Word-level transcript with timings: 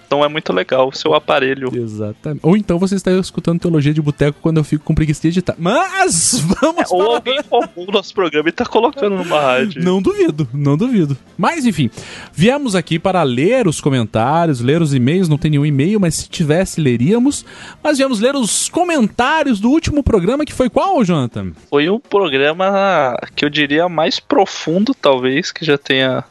não 0.10 0.24
é 0.24 0.28
muito 0.28 0.52
legal 0.54 0.88
o 0.90 0.96
seu 0.96 1.14
aparelho. 1.14 1.70
Exatamente. 1.76 2.40
Ou 2.44 2.56
então 2.58 2.80
você 2.80 2.96
está 2.96 3.12
escutando 3.12 3.60
Teologia 3.60 3.94
de 3.94 4.02
Boteco 4.02 4.38
quando 4.42 4.58
eu 4.58 4.64
fico 4.64 4.84
com 4.84 4.96
preguiça 4.96 5.22
de 5.22 5.28
editar. 5.30 5.56
Mas 5.58 6.40
vamos 6.62 6.90
Ou 6.92 7.04
para- 7.04 7.16
alguém 7.16 7.40
roubou 7.50 7.90
o 7.90 7.92
nosso 7.92 8.14
programa 8.14 8.50
e 8.50 8.52
tá 8.52 8.66
colocando 8.66 9.16
numa 9.18 9.40
rádio. 9.40 9.84
Não 9.84 10.02
duvido, 10.02 10.35
não 10.54 10.78
duvido. 10.78 11.18
Mas 11.38 11.66
enfim, 11.66 11.90
viemos 12.34 12.76
aqui 12.76 12.98
para 12.98 13.24
ler 13.24 13.68
os 13.68 13.82
comentários, 13.82 14.62
ler 14.62 14.82
os 14.82 14.94
e-mails. 14.94 15.30
Não 15.30 15.38
tem 15.38 15.52
nenhum 15.52 15.66
e-mail, 15.66 16.00
mas 16.00 16.16
se 16.16 16.30
tivesse, 16.30 16.82
leríamos. 16.82 17.46
Mas 17.84 17.98
viemos 17.98 18.20
ler 18.20 18.36
os 18.36 18.70
comentários 18.70 19.60
do 19.60 19.70
último 19.70 20.04
programa, 20.04 20.46
que 20.46 20.54
foi 20.54 20.70
qual, 20.70 21.04
Jonathan? 21.04 21.52
Foi 21.70 21.90
um 21.90 22.00
programa 22.00 23.18
que 23.36 23.46
eu 23.46 23.50
diria 23.50 23.88
mais 23.88 24.20
profundo, 24.20 24.94
talvez, 24.94 25.52
que 25.52 25.66
já 25.66 25.78
tenha 25.78 26.24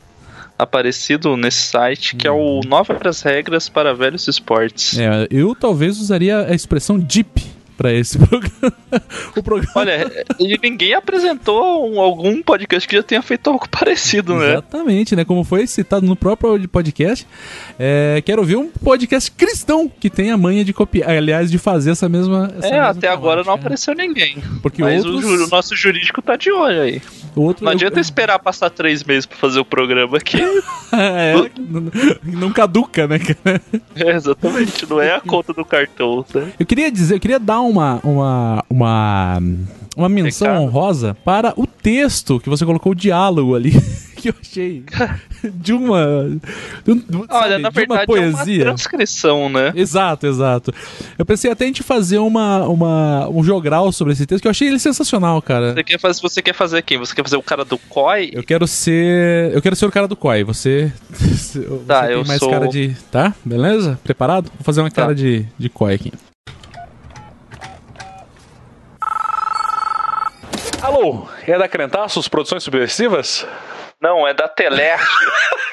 aparecido 0.58 1.36
nesse 1.36 1.62
site, 1.62 2.16
que 2.16 2.26
é 2.26 2.30
o 2.30 2.60
Novas 2.66 3.22
Regras 3.22 3.68
para 3.68 3.94
Velhos 3.94 4.28
Esportes. 4.28 4.98
É, 4.98 5.26
eu 5.30 5.54
talvez 5.54 6.00
usaria 6.00 6.46
a 6.46 6.54
expressão 6.54 6.98
deep 6.98 7.53
para 7.76 7.92
esse 7.92 8.18
programa. 8.26 8.72
o 9.36 9.42
programa. 9.42 9.72
Olha, 9.76 10.24
ninguém 10.62 10.94
apresentou 10.94 11.90
um- 11.92 12.00
algum 12.00 12.42
podcast 12.42 12.88
que 12.88 12.96
já 12.96 13.02
tenha 13.02 13.22
feito 13.22 13.48
algo 13.50 13.68
parecido, 13.68 14.34
né? 14.36 14.52
Exatamente, 14.52 15.16
né? 15.16 15.24
Como 15.24 15.42
foi 15.44 15.66
citado 15.66 16.06
no 16.06 16.16
próprio 16.16 16.68
podcast. 16.68 17.26
É, 17.78 18.22
quero 18.24 18.40
ouvir 18.42 18.56
um 18.56 18.68
podcast 18.68 19.30
cristão 19.30 19.90
que 20.00 20.08
tem 20.10 20.30
a 20.30 20.36
manha 20.36 20.64
de 20.64 20.72
copiar, 20.72 21.10
aliás, 21.10 21.50
de 21.50 21.58
fazer 21.58 21.90
essa 21.90 22.08
mesma. 22.08 22.52
essa 22.58 22.68
É, 22.68 22.70
mesma 22.72 22.88
até 22.88 23.08
agora 23.08 23.36
não 23.38 23.44
temática. 23.44 23.66
apareceu 23.66 23.94
ninguém. 23.94 24.36
Porque 24.62 24.82
Mas 24.82 25.04
outros- 25.04 25.24
o, 25.24 25.44
o 25.44 25.48
nosso 25.48 25.74
jurídico 25.76 26.22
tá 26.22 26.36
de 26.36 26.50
olho 26.52 26.80
aí. 26.82 27.02
Outro, 27.36 27.64
Não 27.64 27.72
adianta 27.72 27.98
esperar 27.98 28.38
passar 28.38 28.70
três 28.70 29.02
meses 29.02 29.26
pra 29.26 29.36
fazer 29.36 29.58
o 29.58 29.64
programa 29.64 30.16
aqui. 30.18 30.36
é, 30.92 31.34
não, 31.58 31.90
não 32.22 32.52
caduca, 32.52 33.08
né, 33.08 33.18
cara? 33.18 33.60
É, 33.96 34.10
exatamente, 34.12 34.88
não 34.88 35.00
é 35.00 35.12
a 35.16 35.20
conta 35.20 35.52
do 35.52 35.64
cartão, 35.64 36.24
né? 36.32 36.52
Eu 36.60 36.64
queria 36.64 36.90
dizer, 36.92 37.16
eu 37.16 37.20
queria 37.20 37.40
dar 37.40 37.60
uma 37.68 38.00
uma 38.04 38.64
uma 38.70 39.38
uma 39.96 40.08
menção 40.08 40.48
Recado. 40.48 40.62
honrosa 40.64 41.16
para 41.24 41.52
o 41.56 41.66
texto 41.66 42.40
que 42.40 42.48
você 42.50 42.64
colocou 42.66 42.92
o 42.92 42.94
diálogo 42.96 43.54
ali, 43.54 43.70
que 44.16 44.28
eu 44.30 44.34
achei 44.40 44.82
de 45.54 45.72
uma 45.72 46.30
de 46.84 46.90
um- 46.92 47.26
Olha, 47.30 47.50
sabe, 47.50 47.50
na 47.50 47.56
de 47.56 47.62
uma 47.62 47.70
verdade 47.70 48.02
é 48.02 48.06
poesia. 48.06 48.64
uma 48.64 48.74
transcrição, 48.74 49.48
né? 49.48 49.72
Exato, 49.76 50.26
exato. 50.26 50.74
Eu 51.16 51.24
pensei 51.24 51.50
até 51.50 51.64
a 51.64 51.66
gente 51.68 51.82
fazer 51.84 52.18
uma, 52.18 52.64
uma, 52.66 53.28
um 53.28 53.44
jogral 53.44 53.92
sobre 53.92 54.14
esse 54.14 54.26
texto, 54.26 54.42
que 54.42 54.48
eu 54.48 54.50
achei 54.50 54.66
ele 54.66 54.78
sensacional, 54.80 55.40
cara. 55.40 55.74
Você 55.74 55.84
quer 55.84 56.00
fazer, 56.00 56.20
você 56.22 56.42
quer 56.42 56.54
fazer 56.54 56.82
quem? 56.82 56.98
Você 56.98 57.14
quer 57.14 57.22
fazer 57.22 57.36
o 57.36 57.42
cara 57.42 57.64
do 57.64 57.78
COI? 57.78 58.30
Eu 58.32 58.42
quero 58.42 58.66
ser. 58.66 59.52
Eu 59.54 59.62
quero 59.62 59.76
ser 59.76 59.86
o 59.86 59.92
cara 59.92 60.08
do 60.08 60.16
Koi. 60.16 60.42
Você. 60.44 60.92
Tá, 61.86 62.02
tem 62.06 62.12
eu 62.16 62.24
mais 62.24 62.40
sou- 62.40 62.50
cara 62.50 62.66
de. 62.66 62.96
Tá? 63.12 63.32
Beleza? 63.44 63.98
Preparado? 64.02 64.46
Vou 64.46 64.64
fazer 64.64 64.80
uma 64.80 64.90
Tá. 64.90 65.02
cara 65.02 65.14
de, 65.14 65.46
de 65.58 65.68
Koi 65.68 65.94
aqui. 65.94 66.12
Alô, 70.84 71.26
é 71.46 71.56
da 71.56 71.66
Crentaços 71.66 72.28
Produções 72.28 72.62
Subversivas? 72.62 73.46
Não, 74.00 74.28
é 74.28 74.34
da 74.34 74.46
Telerte. 74.46 75.02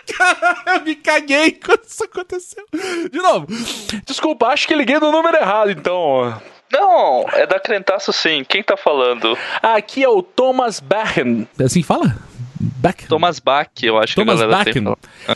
eu 0.67 0.81
me 0.85 0.95
caguei 0.95 1.51
quando 1.51 1.83
isso 1.85 2.03
aconteceu. 2.05 2.63
De 3.11 3.17
novo. 3.19 3.45
Desculpa, 4.05 4.47
acho 4.47 4.65
que 4.67 4.73
liguei 4.75 4.99
no 4.99 5.11
número 5.11 5.35
errado, 5.37 5.69
então. 5.71 6.41
Não, 6.71 7.25
é 7.33 7.45
da 7.45 7.59
Crentaço 7.59 8.13
sim. 8.13 8.45
Quem 8.47 8.63
tá 8.63 8.77
falando? 8.77 9.37
Aqui 9.61 10.01
é 10.01 10.07
o 10.07 10.21
Thomas 10.23 10.79
Bachen. 10.79 11.45
É 11.59 11.63
assim 11.65 11.81
que 11.81 11.87
fala? 11.87 12.15
Back. 12.63 13.07
Thomas 13.07 13.39
Bach, 13.39 13.67
eu 13.81 13.97
acho 13.97 14.15
Thomas 14.15 14.37
que 14.37 14.43
a 14.43 14.47
galera 14.47 14.63
Bachen. 14.65 14.83
tem. 14.83 14.95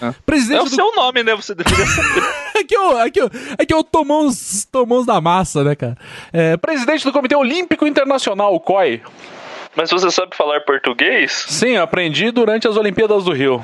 É 0.09 0.13
Presidente 0.25 0.61
o 0.61 0.63
do. 0.65 0.69
seu 0.75 0.95
nome, 0.95 1.23
né? 1.23 1.35
Você 1.35 1.53
deveria 1.55 1.85
saber. 1.85 2.23
Aqui 2.55 2.73
é 2.75 2.79
o, 2.79 2.97
aqui, 2.97 3.19
é 3.19 3.25
o- 3.25 3.31
aqui 3.59 3.73
é 3.73 3.75
o 3.75 3.83
Tomões, 3.83 4.65
Tomões 4.71 5.05
da 5.05 5.19
Massa, 5.19 5.61
né, 5.63 5.75
cara? 5.75 5.97
É, 6.31 6.55
Presidente 6.55 7.03
do 7.03 7.11
Comitê 7.11 7.35
Olímpico 7.35 7.85
Internacional, 7.85 8.55
o 8.55 8.59
COI. 8.61 9.01
Mas 9.75 9.91
você 9.91 10.09
sabe 10.09 10.35
falar 10.35 10.61
português? 10.61 11.45
Sim, 11.49 11.75
aprendi 11.77 12.31
durante 12.31 12.67
as 12.67 12.77
Olimpíadas 12.77 13.25
do 13.25 13.33
Rio. 13.33 13.63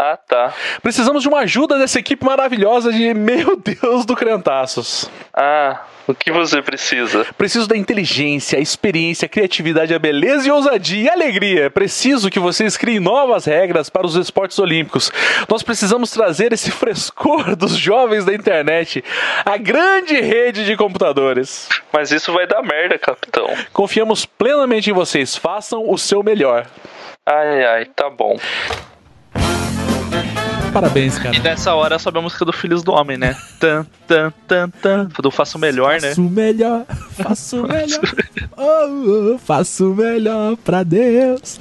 Ah, 0.00 0.16
tá. 0.16 0.54
Precisamos 0.80 1.22
de 1.22 1.28
uma 1.28 1.40
ajuda 1.40 1.76
dessa 1.76 1.98
equipe 1.98 2.24
maravilhosa 2.24 2.92
de 2.92 3.12
meu 3.12 3.56
Deus 3.56 4.06
do 4.06 4.14
Crentaços. 4.14 5.10
Ah, 5.34 5.80
o 6.06 6.14
que 6.14 6.30
você 6.30 6.62
precisa? 6.62 7.26
Preciso 7.36 7.66
da 7.66 7.76
inteligência, 7.76 8.60
a 8.60 8.62
experiência, 8.62 9.26
a 9.26 9.28
criatividade, 9.28 9.92
a 9.92 9.98
beleza 9.98 10.46
e 10.46 10.50
a 10.50 10.54
ousadia 10.54 11.02
e 11.02 11.08
a 11.08 11.14
alegria. 11.14 11.68
Preciso 11.68 12.30
que 12.30 12.38
vocês 12.38 12.76
criem 12.76 13.00
novas 13.00 13.44
regras 13.44 13.90
para 13.90 14.06
os 14.06 14.14
esportes 14.14 14.60
olímpicos. 14.60 15.10
Nós 15.48 15.64
precisamos 15.64 16.12
trazer 16.12 16.52
esse 16.52 16.70
frescor 16.70 17.56
dos 17.56 17.76
jovens 17.76 18.24
da 18.24 18.32
internet 18.32 19.02
à 19.44 19.56
grande 19.56 20.20
rede 20.20 20.64
de 20.64 20.76
computadores. 20.76 21.68
Mas 21.92 22.12
isso 22.12 22.32
vai 22.32 22.46
dar 22.46 22.62
merda, 22.62 22.96
capitão. 23.00 23.48
Confiamos 23.72 24.24
plenamente 24.24 24.90
em 24.90 24.94
vocês. 24.94 25.34
Façam 25.34 25.90
o 25.90 25.98
seu 25.98 26.22
melhor. 26.22 26.68
Ai, 27.26 27.64
ai, 27.64 27.84
tá 27.84 28.08
bom. 28.08 28.38
Parabéns, 30.72 31.18
cara. 31.18 31.34
E 31.36 31.40
nessa 31.40 31.74
hora 31.74 31.98
sobe 31.98 32.18
a 32.18 32.22
música 32.22 32.44
do 32.44 32.52
Filhos 32.52 32.82
do 32.82 32.92
Homem, 32.92 33.16
né? 33.16 33.36
Tan, 33.58 33.84
tan, 34.06 34.32
tan, 34.46 34.70
tan. 34.70 35.08
Do 35.20 35.30
Faço 35.30 35.58
Melhor, 35.58 36.00
né? 36.00 36.10
Faço 36.10 36.22
o 36.22 36.30
melhor, 36.30 36.86
faço 37.10 37.56
o 37.60 37.66
melhor, 37.66 38.00
oh, 38.56 39.34
oh, 39.34 39.38
faço 39.38 39.90
o 39.90 39.94
melhor 39.96 40.56
pra 40.58 40.84
Deus. 40.84 41.58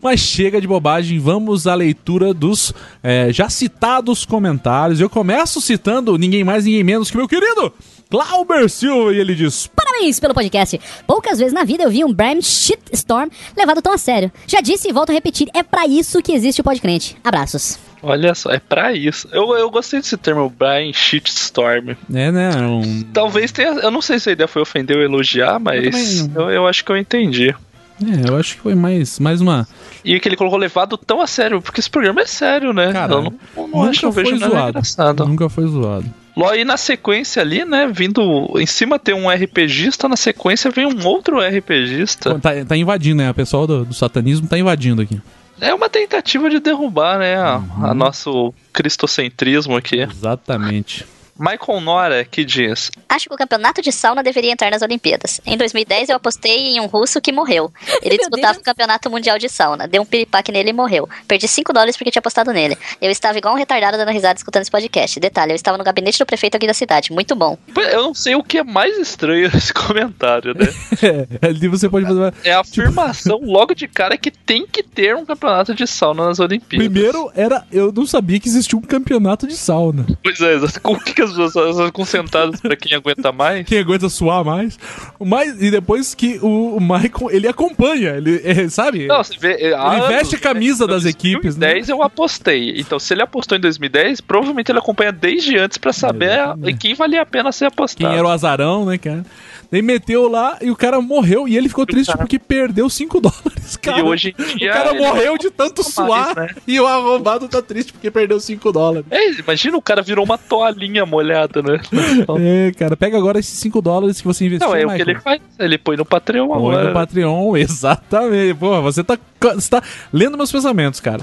Mas 0.00 0.20
chega 0.20 0.60
de 0.60 0.66
bobagem, 0.68 1.18
vamos 1.18 1.66
à 1.66 1.74
leitura 1.74 2.32
dos 2.32 2.72
é, 3.02 3.32
já 3.32 3.48
citados 3.48 4.24
comentários. 4.24 5.00
Eu 5.00 5.10
começo 5.10 5.60
citando 5.60 6.16
ninguém 6.16 6.44
mais, 6.44 6.64
ninguém 6.64 6.84
menos 6.84 7.10
que 7.10 7.16
meu 7.16 7.26
querido 7.26 7.72
Glauber 8.10 8.70
Silva, 8.70 9.12
e 9.12 9.18
ele 9.18 9.34
diz: 9.34 9.66
Parabéns 9.66 10.20
pelo 10.20 10.34
podcast. 10.34 10.80
Poucas 11.06 11.38
vezes 11.38 11.52
na 11.52 11.64
vida 11.64 11.82
eu 11.82 11.90
vi 11.90 12.04
um 12.04 12.12
Bram 12.12 12.40
Shitstorm 12.40 13.28
levado 13.56 13.82
tão 13.82 13.92
a 13.92 13.98
sério. 13.98 14.30
Já 14.46 14.60
disse 14.60 14.88
e 14.88 14.92
volto 14.92 15.10
a 15.10 15.12
repetir, 15.12 15.48
é 15.52 15.62
pra 15.62 15.86
isso 15.86 16.22
que 16.22 16.32
existe 16.32 16.60
o 16.60 16.64
Podcrente. 16.64 17.16
Abraços. 17.24 17.87
Olha 18.02 18.34
só, 18.34 18.50
é 18.50 18.58
pra 18.58 18.92
isso. 18.92 19.28
Eu, 19.32 19.56
eu 19.56 19.70
gostei 19.70 20.00
desse 20.00 20.16
termo, 20.16 20.48
Brian 20.48 20.92
Shitstorm. 20.92 21.90
É, 22.12 22.30
né? 22.30 22.50
Um... 22.56 23.02
Talvez 23.12 23.50
tenha. 23.52 23.70
Eu 23.70 23.90
não 23.90 24.02
sei 24.02 24.18
se 24.18 24.30
a 24.30 24.32
ideia 24.32 24.48
foi 24.48 24.62
ofender 24.62 24.96
ou 24.96 25.02
elogiar, 25.02 25.58
mas 25.58 25.84
também 25.84 26.32
eu, 26.34 26.50
eu 26.50 26.66
acho 26.66 26.84
que 26.84 26.92
eu 26.92 26.96
entendi. 26.96 27.54
É, 28.00 28.28
eu 28.28 28.36
acho 28.36 28.56
que 28.56 28.60
foi 28.62 28.74
mais, 28.74 29.18
mais 29.18 29.40
uma. 29.40 29.66
E 30.04 30.20
que 30.20 30.28
ele 30.28 30.36
colocou 30.36 30.58
levado 30.58 30.96
tão 30.96 31.20
a 31.20 31.26
sério, 31.26 31.60
porque 31.60 31.80
esse 31.80 31.90
programa 31.90 32.20
é 32.20 32.26
sério, 32.26 32.72
né? 32.72 32.92
Cara, 32.92 33.14
eu 33.14 33.22
não, 33.22 33.34
não 33.56 33.66
Nunca 33.66 33.90
acho, 33.90 34.06
não 34.06 34.12
vejo 34.12 34.30
nada 34.36 34.48
zoado. 34.48 34.68
engraçado. 34.68 35.26
Nunca 35.26 35.48
foi 35.48 35.66
zoado. 35.66 36.06
Logo 36.36 36.52
aí 36.52 36.64
na 36.64 36.76
sequência 36.76 37.42
ali, 37.42 37.64
né, 37.64 37.90
vindo 37.92 38.52
em 38.56 38.66
cima 38.66 38.96
tem 38.96 39.12
um 39.12 39.28
RPGista, 39.28 40.08
na 40.08 40.14
sequência 40.14 40.70
vem 40.70 40.86
um 40.86 41.04
outro 41.04 41.40
RPGista. 41.40 42.38
Tá, 42.38 42.64
tá 42.64 42.76
invadindo, 42.76 43.16
né? 43.16 43.30
O 43.30 43.34
pessoal 43.34 43.66
do, 43.66 43.84
do 43.84 43.92
satanismo 43.92 44.46
tá 44.46 44.56
invadindo 44.56 45.02
aqui. 45.02 45.20
É 45.60 45.74
uma 45.74 45.88
tentativa 45.88 46.48
de 46.48 46.60
derrubar, 46.60 47.18
né, 47.18 47.36
a, 47.36 47.56
Uhum. 47.58 47.86
a 47.86 47.94
nosso 47.94 48.54
cristocentrismo 48.72 49.76
aqui. 49.76 50.00
Exatamente. 50.00 51.04
Michael 51.38 51.80
Nora 51.80 52.24
que 52.24 52.44
diz: 52.44 52.90
Acho 53.08 53.28
que 53.28 53.34
o 53.34 53.38
campeonato 53.38 53.80
de 53.80 53.92
sauna 53.92 54.22
deveria 54.22 54.52
entrar 54.52 54.70
nas 54.70 54.82
Olimpíadas. 54.82 55.40
Em 55.46 55.56
2010 55.56 56.08
eu 56.10 56.16
apostei 56.16 56.68
em 56.68 56.80
um 56.80 56.86
russo 56.86 57.20
que 57.20 57.32
morreu. 57.32 57.72
Ele 58.02 58.16
disputava 58.18 58.54
Deus. 58.54 58.62
o 58.62 58.64
campeonato 58.64 59.10
mundial 59.10 59.38
de 59.38 59.48
sauna. 59.48 59.86
Deu 59.86 60.02
um 60.02 60.06
piripaque 60.06 60.50
nele 60.52 60.70
e 60.70 60.72
morreu. 60.72 61.08
Perdi 61.26 61.46
5 61.48 61.72
dólares 61.72 61.96
porque 61.96 62.10
tinha 62.10 62.20
apostado 62.20 62.52
nele. 62.52 62.76
Eu 63.00 63.10
estava 63.10 63.38
igual 63.38 63.54
um 63.54 63.56
retardado 63.58 63.96
dando 63.96 64.10
risada 64.10 64.36
escutando 64.38 64.62
esse 64.62 64.70
podcast. 64.70 65.18
Detalhe, 65.20 65.52
eu 65.52 65.56
estava 65.56 65.78
no 65.78 65.84
gabinete 65.84 66.18
do 66.18 66.26
prefeito 66.26 66.56
aqui 66.56 66.66
da 66.66 66.74
cidade. 66.74 67.12
Muito 67.12 67.34
bom. 67.36 67.56
Eu 67.76 68.02
não 68.02 68.14
sei 68.14 68.34
o 68.34 68.42
que 68.42 68.58
é 68.58 68.64
mais 68.64 68.96
estranho 68.98 69.50
nesse 69.54 69.72
comentário, 69.72 70.54
né? 70.54 70.66
É, 71.00 71.46
ali 71.48 71.68
você 71.68 71.88
pode 71.88 72.06
fazer. 72.06 72.18
uma- 72.18 72.34
É 72.42 72.52
a 72.52 72.60
afirmação 72.60 73.38
logo 73.42 73.72
de 73.74 73.86
cara 73.86 74.16
que 74.18 74.30
tem 74.32 74.66
que 74.66 74.82
ter 74.82 75.14
um 75.14 75.24
campeonato 75.24 75.72
de 75.74 75.86
sauna 75.86 76.26
nas 76.26 76.40
Olimpíadas. 76.40 76.88
Primeiro 76.88 77.30
era. 77.36 77.64
Eu 77.70 77.92
não 77.92 78.04
sabia 78.06 78.40
que 78.40 78.48
existia 78.48 78.76
um 78.76 78.82
campeonato 78.82 79.46
de 79.46 79.56
sauna. 79.56 80.04
Pois 80.22 80.40
é, 80.40 80.54
exato. 80.54 80.80
com 80.80 80.92
o 80.94 81.00
que, 81.00 81.22
que 81.34 81.42
as 81.42 81.90
concentradas 81.90 82.60
pra 82.60 82.76
quem 82.76 82.96
aguenta 82.96 83.32
mais? 83.32 83.66
Quem 83.66 83.78
aguenta 83.78 84.08
suar 84.08 84.44
mais. 84.44 84.78
mais 85.20 85.60
e 85.60 85.70
depois 85.70 86.14
que 86.14 86.38
o, 86.42 86.78
Michael, 86.80 87.30
ele 87.30 87.48
acompanha, 87.48 88.16
ele, 88.16 88.40
é, 88.44 88.68
sabe? 88.68 89.06
Não, 89.06 89.22
você 89.22 89.36
vê. 89.38 89.54
Ele 89.60 90.08
veste 90.08 90.36
a 90.36 90.38
camisa 90.38 90.86
das 90.86 91.04
equipes, 91.04 91.56
né? 91.56 91.70
Em 91.70 91.78
2010 91.78 91.88
eu 91.88 92.02
apostei. 92.02 92.74
Então, 92.78 92.98
se 92.98 93.14
ele 93.14 93.22
apostou 93.22 93.56
em 93.56 93.60
2010, 93.60 94.20
provavelmente 94.20 94.70
ele 94.70 94.78
acompanha 94.78 95.12
desde 95.12 95.56
antes 95.56 95.78
pra 95.78 95.92
saber 95.92 96.38
em 96.64 96.76
quem 96.76 96.94
valia 96.94 97.22
a 97.22 97.26
pena 97.26 97.52
ser 97.52 97.66
apostado. 97.66 98.08
Quem 98.08 98.18
era 98.18 98.26
o 98.26 98.30
azarão, 98.30 98.84
né, 98.84 98.98
cara? 98.98 99.24
Daí 99.70 99.82
meteu 99.82 100.28
lá 100.30 100.56
e 100.62 100.70
o 100.70 100.76
cara 100.76 100.98
morreu 100.98 101.46
e 101.46 101.54
ele 101.54 101.68
ficou 101.68 101.84
triste 101.84 102.06
cara- 102.06 102.18
porque 102.20 102.38
perdeu 102.38 102.88
5 102.88 103.20
dólares, 103.20 103.76
cara. 103.76 103.98
E 103.98 104.02
hoje 104.02 104.34
em 104.38 104.42
o 104.42 104.56
dia. 104.56 104.72
cara 104.72 104.90
ele- 104.90 104.98
morreu 105.00 105.36
de 105.36 105.50
tanto 105.50 105.82
mais, 105.82 105.94
suar 105.94 106.34
né? 106.36 106.48
e 106.66 106.80
o 106.80 106.86
arrombado 106.86 107.46
tá 107.48 107.60
triste 107.60 107.92
porque 107.92 108.10
perdeu 108.10 108.40
5 108.40 108.72
dólares. 108.72 109.04
É, 109.10 109.30
imagina 109.32 109.76
o 109.76 109.82
cara 109.82 110.00
virou 110.00 110.24
uma 110.24 110.38
toalhinha 110.38 111.04
molhada, 111.04 111.60
né? 111.60 111.78
É, 112.40 112.72
cara, 112.78 112.96
pega 112.96 113.18
agora 113.18 113.38
esses 113.38 113.58
5 113.58 113.82
dólares 113.82 114.20
que 114.20 114.26
você 114.26 114.46
investiu, 114.46 114.66
Não, 114.68 114.74
é 114.74 114.78
o 114.86 114.88
que 114.88 114.92
Michael. 114.94 115.10
ele 115.10 115.20
faz. 115.20 115.40
Ele 115.58 115.76
põe 115.78 115.96
no 115.98 116.04
Patreon 116.06 116.46
Põe 116.48 116.56
agora. 116.56 116.88
no 116.88 116.94
Patreon, 116.94 117.56
exatamente. 117.58 118.54
Pô, 118.54 118.80
você 118.80 119.04
tá, 119.04 119.18
você 119.54 119.68
tá 119.68 119.82
lendo 120.10 120.36
meus 120.38 120.50
pensamentos, 120.50 120.98
cara. 121.00 121.20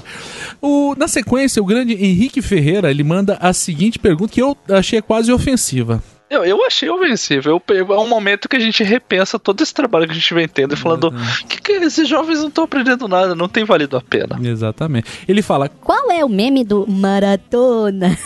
O, 0.62 0.94
na 0.96 1.08
sequência, 1.08 1.60
o 1.60 1.66
grande 1.66 1.94
Henrique 1.94 2.40
Ferreira, 2.40 2.90
ele 2.92 3.02
manda 3.02 3.36
a 3.40 3.52
seguinte 3.52 3.98
pergunta 3.98 4.32
que 4.32 4.40
eu 4.42 4.56
achei 4.68 5.02
quase 5.02 5.32
ofensiva. 5.32 6.00
Eu, 6.28 6.44
eu 6.44 6.66
achei 6.66 6.88
ofensivo. 6.90 7.48
Eu, 7.50 7.62
é 7.94 7.98
um 7.98 8.08
momento 8.08 8.48
que 8.48 8.56
a 8.56 8.60
gente 8.60 8.82
repensa 8.82 9.38
todo 9.38 9.62
esse 9.62 9.72
trabalho 9.72 10.06
que 10.06 10.12
a 10.12 10.14
gente 10.14 10.34
vem 10.34 10.48
tendo 10.48 10.74
e 10.74 10.76
falando: 10.76 11.12
que, 11.48 11.60
que 11.60 11.72
esses 11.72 12.08
jovens 12.08 12.40
não 12.40 12.48
estão 12.48 12.64
aprendendo 12.64 13.06
nada, 13.06 13.34
não 13.34 13.48
tem 13.48 13.64
valido 13.64 13.96
a 13.96 14.00
pena. 14.00 14.36
Exatamente. 14.42 15.08
Ele 15.28 15.40
fala, 15.40 15.68
Qual 15.68 16.10
é 16.10 16.24
o 16.24 16.28
meme 16.28 16.64
do 16.64 16.86
maratona? 16.88 18.18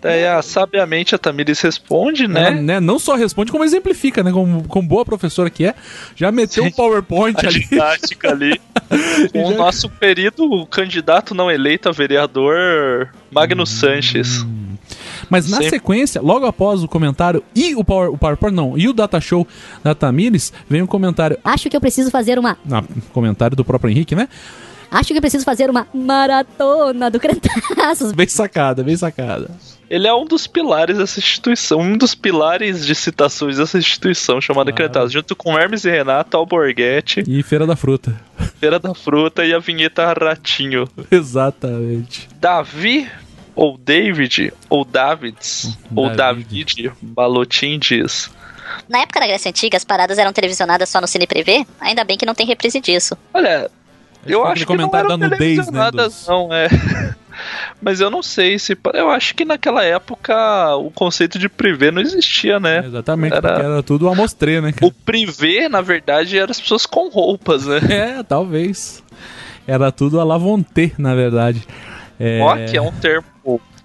Daí, 0.00 0.26
ah, 0.26 0.40
sabiamente, 0.42 1.14
a 1.14 1.18
Tamiris 1.18 1.60
responde, 1.60 2.28
né? 2.28 2.50
né, 2.50 2.78
não 2.78 3.00
só 3.00 3.16
responde, 3.16 3.50
como 3.50 3.64
exemplifica, 3.64 4.22
né? 4.22 4.30
Como, 4.30 4.62
como 4.68 4.86
boa 4.86 5.04
professora 5.04 5.50
que 5.50 5.64
é, 5.64 5.74
já 6.14 6.30
meteu 6.30 6.62
um 6.64 6.70
PowerPoint 6.70 7.36
A 7.44 7.48
ali. 7.48 7.60
didática 7.60 8.30
ali. 8.30 8.60
O 9.34 9.50
nosso 9.50 9.86
querido 9.90 10.66
candidato 10.66 11.34
não 11.34 11.50
eleito 11.50 11.90
a 11.90 11.92
vereador, 11.92 13.10
Magnus 13.30 13.68
Sanches. 13.68 14.46
Mas 15.28 15.48
na 15.48 15.56
Sempre. 15.58 15.70
sequência, 15.70 16.20
logo 16.22 16.46
após 16.46 16.82
o 16.82 16.88
comentário 16.88 17.42
e 17.54 17.74
o, 17.74 17.84
Power, 17.84 18.10
o 18.12 18.18
PowerPoint, 18.18 18.54
não, 18.54 18.76
e 18.76 18.88
o 18.88 18.92
Data 18.92 19.20
Show 19.20 19.46
da 19.82 19.94
Tamires, 19.94 20.52
vem 20.68 20.82
um 20.82 20.86
comentário. 20.86 21.38
Acho 21.44 21.68
que 21.68 21.76
eu 21.76 21.80
preciso 21.80 22.10
fazer 22.10 22.38
uma. 22.38 22.56
Ah, 22.70 22.82
comentário 23.12 23.56
do 23.56 23.64
próprio 23.64 23.90
Henrique, 23.90 24.14
né? 24.14 24.28
Acho 24.90 25.08
que 25.08 25.18
eu 25.18 25.20
preciso 25.20 25.44
fazer 25.44 25.68
uma 25.68 25.86
maratona 25.92 27.10
do 27.10 27.20
Crentaços. 27.20 28.12
Bem 28.12 28.26
sacada, 28.26 28.82
bem 28.82 28.96
sacada. 28.96 29.50
Ele 29.90 30.06
é 30.06 30.14
um 30.14 30.24
dos 30.26 30.46
pilares 30.46 30.98
dessa 30.98 31.18
instituição, 31.18 31.80
um 31.80 31.96
dos 31.96 32.14
pilares 32.14 32.84
de 32.86 32.94
citações 32.94 33.56
dessa 33.56 33.78
instituição 33.78 34.38
chamada 34.40 34.70
Claro. 34.70 34.90
Cretaço, 34.92 35.12
junto 35.12 35.34
com 35.34 35.58
Hermes 35.58 35.84
e 35.84 35.90
Renato, 35.90 36.36
Alborguete, 36.36 37.22
E 37.26 37.42
Feira 37.42 37.66
da 37.66 37.74
Fruta. 37.74 38.14
Feira 38.60 38.78
da 38.78 38.94
Fruta 38.94 39.44
e 39.46 39.54
a 39.54 39.58
vinheta 39.58 40.12
Ratinho. 40.12 40.86
Exatamente. 41.10 42.28
Davi 42.38 43.08
ou 43.58 43.76
David 43.76 44.52
ou 44.70 44.84
Davids 44.84 45.76
ou 45.94 46.08
David. 46.10 46.48
David 46.76 46.92
Balotin 47.02 47.78
diz. 47.80 48.30
Na 48.88 49.00
época 49.00 49.18
da 49.18 49.26
Grécia 49.26 49.48
Antiga, 49.48 49.76
as 49.76 49.84
paradas 49.84 50.16
eram 50.18 50.32
televisionadas 50.32 50.88
só 50.88 51.00
no 51.00 51.08
Cine 51.08 51.26
Privé? 51.26 51.66
Ainda 51.80 52.04
bem 52.04 52.16
que 52.16 52.24
não 52.24 52.34
tem 52.34 52.46
reprise 52.46 52.80
disso. 52.80 53.16
Olha, 53.34 53.68
eu 54.24 54.46
acho 54.46 54.64
que 54.64 54.76
não 54.76 54.90
eram 54.94 55.16
né, 55.16 55.28
televisionadas, 55.28 56.14
dos- 56.14 56.26
não 56.28 56.52
é. 56.54 56.68
Mas 57.80 58.00
eu 58.00 58.10
não 58.10 58.22
sei 58.22 58.58
se. 58.58 58.76
Eu 58.94 59.10
acho 59.10 59.34
que 59.34 59.44
naquela 59.44 59.84
época 59.84 60.74
o 60.76 60.90
conceito 60.90 61.38
de 61.38 61.48
privê 61.48 61.90
não 61.90 62.02
existia, 62.02 62.58
né? 62.60 62.84
Exatamente, 62.84 63.32
Era- 63.34 63.48
porque 63.52 63.64
era 63.64 63.82
tudo 63.82 64.08
amostrê, 64.08 64.60
né, 64.60 64.70
O 64.70 64.74
cara? 64.74 64.92
privê, 65.04 65.68
na 65.68 65.80
verdade, 65.80 66.36
eram 66.38 66.50
as 66.50 66.60
pessoas 66.60 66.84
com 66.86 67.08
roupas, 67.08 67.66
né? 67.66 67.78
É, 68.18 68.22
talvez. 68.22 69.02
Era 69.66 69.92
tudo 69.92 70.18
a 70.20 70.24
lavonté, 70.24 70.92
na 70.98 71.14
verdade. 71.14 71.66
É, 72.18 72.40
Ó, 72.40 72.56
que 72.68 72.76
é 72.76 72.82
um 72.82 72.92
termo. 72.92 73.24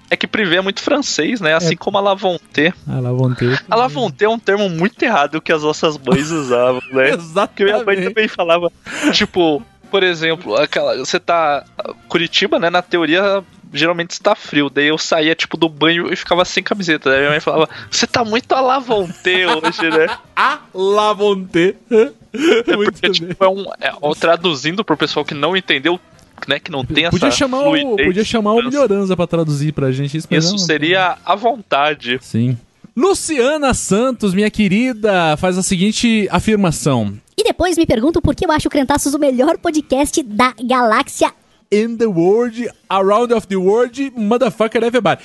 É 0.10 0.16
que 0.16 0.28
privê 0.28 0.58
é 0.58 0.62
muito 0.62 0.80
francês, 0.82 1.42
né? 1.42 1.56
Assim 1.56 1.76
como 1.76 1.98
a 1.98 2.02
lavonté. 2.02 2.72
A 2.88 3.00
lavonté. 3.00 3.58
A 3.68 3.76
lavonté 3.76 4.26
é 4.26 4.30
um 4.30 4.38
termo 4.38 4.70
muito 4.70 5.02
errado 5.02 5.42
que 5.42 5.52
as 5.52 5.64
nossas 5.64 5.98
mães 5.98 6.30
usavam, 6.30 6.82
né? 6.92 7.18
Porque 7.48 7.64
minha 7.64 7.78
mãe 7.78 7.96
Exatamente. 7.96 8.08
também 8.10 8.28
falava, 8.28 8.72
tipo, 9.12 9.64
por 9.90 10.04
exemplo, 10.04 10.56
aquela, 10.56 10.98
você 10.98 11.20
tá 11.20 11.64
Curitiba, 12.08 12.60
né, 12.60 12.70
na 12.70 12.82
teoria 12.84 13.44
geralmente 13.74 14.12
está 14.12 14.36
frio, 14.36 14.70
daí 14.70 14.88
eu 14.88 14.98
saía 15.00 15.34
tipo 15.34 15.58
do 15.58 15.68
banho 15.68 16.14
e 16.14 16.16
ficava 16.16 16.46
sem 16.46 16.64
camiseta, 16.64 17.10
daí 17.10 17.20
minha 17.20 17.32
mãe 17.32 17.40
falava: 17.40 17.68
"Você 17.90 18.06
tá 18.06 18.24
muito 18.24 18.54
a 18.54 18.62
lavonté 18.62 19.48
hoje, 19.48 19.90
né?" 19.90 20.16
A 20.36 20.60
lavonté. 20.74 21.76
É 22.36 22.76
Muito 22.76 22.94
porque 22.94 23.10
bem. 23.10 23.30
tipo 23.30 23.46
é 23.46 23.48
um, 23.48 23.64
é, 23.80 24.16
traduzindo 24.20 24.84
pro 24.84 24.98
pessoal 24.98 25.24
que 25.24 25.36
não 25.36 25.56
entendeu, 25.56 26.00
né, 26.48 26.60
que 26.60 26.72
não 26.72 26.84
tem 26.86 27.04
essa 27.06 27.12
Podia 27.12 27.32
chamar, 27.32 27.60
o, 27.60 27.72
fluidez 27.72 28.08
podia 28.08 28.24
chamar 28.24 28.54
o 28.54 28.64
Melhoranza 28.64 29.16
pra 29.16 29.28
traduzir 29.28 29.72
pra 29.74 29.92
gente 29.92 30.18
isso. 30.18 30.28
mas 30.30 30.44
Isso 30.46 30.54
não- 30.54 30.60
seria 30.60 31.18
à 31.26 31.36
vontade. 31.36 32.20
Sim. 32.22 32.58
Luciana 32.96 33.74
Santos, 33.74 34.34
minha 34.34 34.52
querida, 34.52 35.36
faz 35.38 35.58
a 35.58 35.64
seguinte 35.64 36.28
afirmação. 36.32 37.14
E 37.36 37.44
depois 37.44 37.76
me 37.78 37.86
pergunto 37.88 38.22
por 38.22 38.36
que 38.36 38.46
eu 38.46 38.52
acho 38.52 38.68
o 38.68 38.72
Crentaços 38.72 39.14
o 39.16 39.20
melhor 39.20 39.58
podcast 39.58 40.22
da 40.22 40.54
galáxia. 40.64 41.32
In 41.72 41.98
the 41.98 42.06
world, 42.06 42.70
around 42.88 43.34
of 43.34 43.48
the 43.48 43.56
world, 43.56 44.12
motherfucker 44.16 44.84
everybody. 44.84 45.22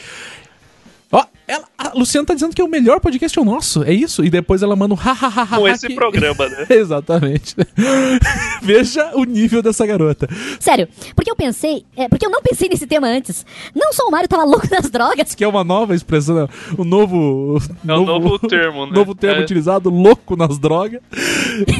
Ó, 1.11 1.25
ela, 1.47 1.65
a 1.79 1.93
Luciana 1.97 2.27
tá 2.27 2.35
dizendo 2.35 2.55
que 2.55 2.63
o 2.63 2.69
melhor 2.69 3.01
podcast 3.01 3.39
é 3.39 3.41
o 3.41 3.45
nosso, 3.45 3.83
é 3.83 3.93
isso? 3.95 4.23
E 4.23 4.29
depois 4.29 4.63
ela 4.63 4.77
manda 4.77 4.93
um 4.93 4.97
hahaha. 4.97 5.57
Com 5.57 5.67
esse 5.67 5.95
programa, 5.95 6.47
né? 6.49 6.67
Exatamente. 6.71 7.57
Veja 8.63 9.13
o 9.15 9.25
nível 9.25 9.63
dessa 9.63 9.87
garota. 9.87 10.29
Sério, 10.61 10.87
porque 11.17 11.31
eu 11.31 11.37
pensei. 11.37 11.85
É, 11.97 12.09
porque 12.09 12.27
eu 12.27 12.31
não 12.31 12.43
pensei 12.43 12.69
nesse 12.69 12.87
tema 12.87 13.07
antes. 13.07 13.47
Não 13.75 13.93
só 13.93 14.07
o 14.07 14.11
Mario 14.11 14.29
tava 14.29 14.45
louco 14.45 14.69
das 14.71 14.91
drogas, 14.91 15.35
Que 15.35 15.45
é 15.45 15.49
uma 15.49 15.65
nova 15.65 15.95
expressão, 15.95 16.49
o 16.77 16.85
novo. 16.85 17.59
É 17.87 17.95
um 17.95 18.05
novo 18.05 18.39
termo, 18.39 18.87
né? 18.87 18.93
Novo 18.93 19.15
termo 19.15 19.41
É. 19.41 19.45
utilizado, 19.45 19.89
louco 19.91 20.37
nas 20.37 20.59
drogas. 20.59 21.01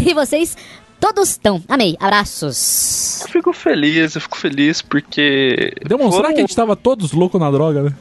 e 0.07 0.15
vocês 0.15 0.57
todos 0.99 1.29
estão. 1.31 1.63
Amei. 1.69 1.97
Abraços. 2.01 3.21
Eu 3.23 3.29
fico 3.29 3.53
feliz, 3.53 4.15
eu 4.15 4.21
fico 4.23 4.39
feliz 4.39 4.81
porque. 4.81 5.75
Demonstrar 5.87 6.23
foram- 6.23 6.35
que 6.35 6.41
a 6.41 6.47
gente 6.47 6.57
tava 6.57 6.75
todos 6.75 7.13
loucos 7.13 7.39
na 7.41 7.51
droga, 7.51 7.83
né? 7.83 7.93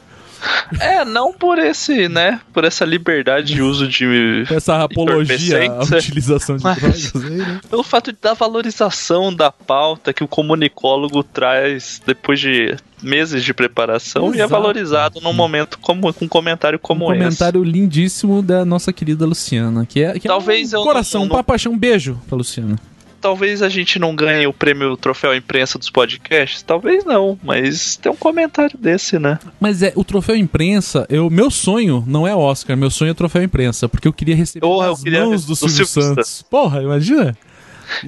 É, 0.80 1.04
não 1.04 1.32
por 1.32 1.58
esse, 1.58 2.08
né? 2.08 2.40
Por 2.52 2.64
essa 2.64 2.84
liberdade 2.84 3.54
de 3.54 3.62
uso 3.62 3.88
de. 3.88 4.44
Essa 4.50 4.82
apologia 4.84 5.70
à 5.72 5.82
utilização 5.82 6.56
de 6.56 6.62
Mas- 6.64 6.78
drogas 7.12 7.14
aí, 7.30 7.36
né? 7.38 7.60
Pelo 7.68 7.82
fato 7.82 8.12
de 8.12 8.18
dar 8.20 8.34
valorização 8.34 9.34
da 9.34 9.50
pauta 9.50 10.12
que 10.12 10.22
o 10.22 10.28
comunicólogo 10.28 11.22
traz 11.22 12.00
depois 12.06 12.38
de 12.40 12.76
meses 13.02 13.44
de 13.44 13.54
preparação 13.54 14.26
e 14.34 14.40
é 14.40 14.44
Exato. 14.44 14.50
valorizado 14.50 15.20
num 15.20 15.32
momento 15.32 15.78
como 15.78 16.12
com 16.12 16.24
um 16.24 16.28
comentário 16.28 16.78
como 16.78 17.06
um 17.06 17.12
esse. 17.12 17.18
comentário 17.22 17.62
lindíssimo 17.62 18.42
da 18.42 18.64
nossa 18.64 18.92
querida 18.92 19.24
Luciana, 19.24 19.86
que 19.86 20.02
é, 20.02 20.18
que 20.18 20.26
Talvez 20.26 20.72
é 20.72 20.76
um 20.76 20.80
eu 20.80 20.84
coração, 20.84 21.24
não- 21.26 21.38
um 21.38 21.42
paixão, 21.44 21.72
um 21.72 21.78
beijo 21.78 22.20
pra 22.28 22.36
Luciana. 22.36 22.76
Talvez 23.20 23.62
a 23.62 23.68
gente 23.68 23.98
não 23.98 24.14
ganhe 24.14 24.46
o 24.46 24.52
prêmio 24.52 24.96
Troféu 24.96 25.34
Imprensa 25.34 25.76
dos 25.78 25.90
podcasts, 25.90 26.62
talvez 26.62 27.04
não, 27.04 27.36
mas 27.42 27.96
tem 27.96 28.12
um 28.12 28.16
comentário 28.16 28.78
desse, 28.78 29.18
né? 29.18 29.40
Mas 29.58 29.82
é, 29.82 29.92
o 29.96 30.04
troféu 30.04 30.36
imprensa, 30.36 31.04
eu, 31.08 31.28
meu 31.28 31.50
sonho 31.50 32.04
não 32.06 32.26
é 32.28 32.34
Oscar, 32.36 32.76
meu 32.76 32.90
sonho 32.90 33.10
é 33.10 33.14
troféu 33.14 33.42
imprensa, 33.42 33.88
porque 33.88 34.06
eu 34.06 34.12
queria 34.12 34.36
receber 34.36 34.64
Porra, 34.64 34.88
nas 34.90 35.02
queria 35.02 35.24
mãos 35.24 35.42
do 35.44 35.48
do 35.48 35.56
Silvio 35.56 35.84
Silvio 35.84 36.08
Santos. 36.10 36.42
Porra, 36.48 36.80
imagina? 36.80 37.36